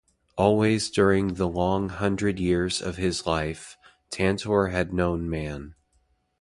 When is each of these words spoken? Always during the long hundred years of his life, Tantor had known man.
Always 0.35 0.89
during 0.89 1.35
the 1.35 1.47
long 1.47 1.89
hundred 1.89 2.39
years 2.39 2.81
of 2.81 2.97
his 2.97 3.27
life, 3.27 3.77
Tantor 4.09 4.69
had 4.69 4.91
known 4.93 5.29
man. 5.29 5.75